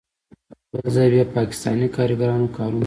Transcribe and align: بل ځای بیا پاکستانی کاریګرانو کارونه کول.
بل 0.71 0.85
ځای 0.95 1.07
بیا 1.13 1.25
پاکستانی 1.37 1.87
کاریګرانو 1.95 2.47
کارونه 2.57 2.71
کول. 2.75 2.79